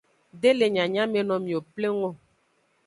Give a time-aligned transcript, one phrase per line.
[0.41, 2.09] De le nyanyamenomiwo pleng o.